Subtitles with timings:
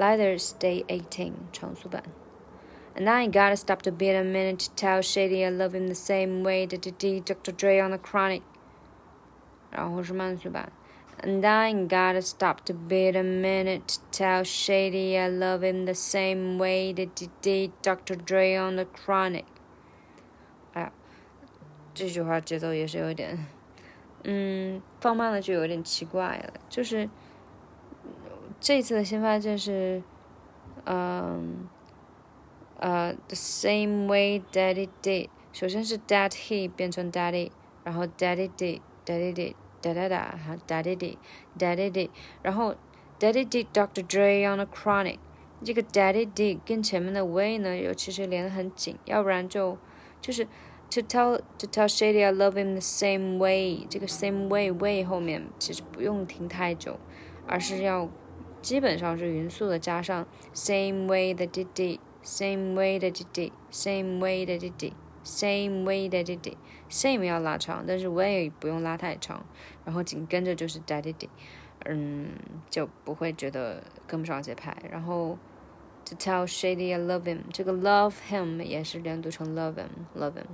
[0.00, 2.02] Leathers Day Eighteen 长速版。
[2.94, 5.94] And I ain't gotta stop to beat a minute to tell Shady I love him the
[5.94, 7.52] same way that I did Dr.
[7.52, 8.42] Dre on the Chronic。
[9.70, 10.72] 然后是慢速版。
[11.22, 15.94] And I ain't gotta stop to beat a minute to tell Shady I love him the
[15.94, 18.16] same way that he did Dr.
[18.16, 19.44] Dre on the Chronic。
[20.74, 20.92] 哎呀，
[21.94, 23.46] 这句话节奏也是有点，
[24.24, 26.60] 嗯，放慢了就有点奇怪了。
[26.68, 27.08] 就是
[28.61, 30.01] 这次的新发现是，
[30.85, 31.67] 嗯。
[32.83, 35.29] 呃，the same way Daddy did。
[35.53, 37.51] 首先是 that he 变成 Daddy，
[37.83, 42.09] 然后 Daddy did，Daddy did，哒哒哒，哈，Daddy did，Daddy did，
[42.41, 42.73] 然后
[43.19, 44.03] Daddy did Dr.
[44.07, 45.19] Dre on a Chronic。
[45.63, 49.77] 这个 Daddy did 跟前面的 way 呢，又其实连得很紧，要不然就
[50.19, 50.45] 就是
[50.89, 53.85] to tell to tell Shady I love him the same way。
[53.87, 56.97] 这个 same way way 后面其实不用停太久，
[57.45, 58.09] 而是要
[58.61, 61.99] 基本上是匀速的加上 same way that he did。
[62.23, 66.55] Same way that didi same way that didi same way that didi
[66.87, 69.43] Same 要拉长，但是 way 不用拉太长，
[69.83, 71.29] 然后紧跟着就是 that didi
[71.85, 72.33] 嗯，
[72.69, 74.77] 就不会觉得跟不上节拍。
[74.91, 75.35] 然后
[76.05, 80.45] to tell Shady I love him，这个 love him 也是连读成 love him，love him。